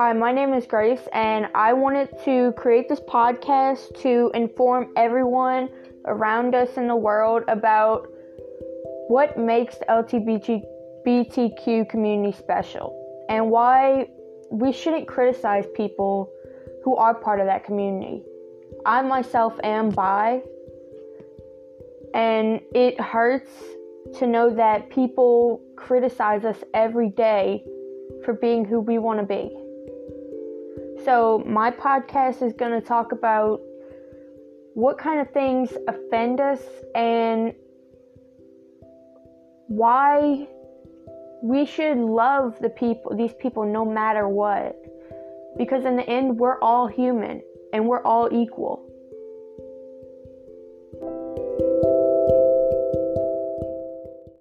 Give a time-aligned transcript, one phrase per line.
[0.00, 5.68] Hi, my name is Grace, and I wanted to create this podcast to inform everyone
[6.06, 8.08] around us in the world about
[9.08, 9.84] what makes the
[11.04, 14.08] LGBTQ community special and why
[14.50, 16.32] we shouldn't criticize people
[16.82, 18.22] who are part of that community.
[18.86, 20.40] I myself am bi,
[22.14, 23.50] and it hurts
[24.18, 27.62] to know that people criticize us every day
[28.24, 29.59] for being who we want to be.
[31.04, 33.60] So, my podcast is going to talk about
[34.74, 36.60] what kind of things offend us
[36.94, 37.54] and
[39.68, 40.46] why
[41.42, 44.76] we should love the people these people no matter what.
[45.56, 47.42] Because in the end we're all human
[47.72, 48.89] and we're all equal